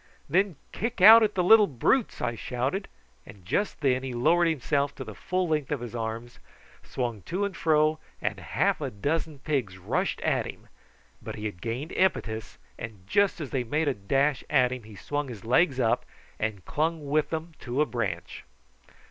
[0.27, 2.87] "Then kick out at the little brutes," I shouted;
[3.23, 6.39] and just then he lowered himself to the full length of his arms,
[6.81, 10.69] swung to and fro, and half a dozen pigs rushed at him,
[11.21, 14.95] but he had gained impetus, and just as they made a dash at him he
[14.95, 16.03] swung his legs up,
[16.39, 18.43] and clung with them to a branch.